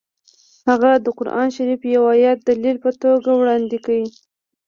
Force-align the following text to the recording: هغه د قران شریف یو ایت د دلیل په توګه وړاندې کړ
هغه 0.69 0.91
د 1.05 1.07
قران 1.17 1.47
شریف 1.55 1.81
یو 1.95 2.03
ایت 2.15 2.39
د 2.43 2.47
دلیل 2.57 2.77
په 2.85 2.89
توګه 3.01 3.29
وړاندې 3.35 3.77
کړ 3.85 3.99